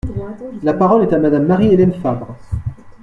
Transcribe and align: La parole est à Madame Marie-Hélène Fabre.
La 0.63 0.73
parole 0.73 1.03
est 1.03 1.13
à 1.13 1.19
Madame 1.19 1.45
Marie-Hélène 1.45 1.93
Fabre. 1.93 2.35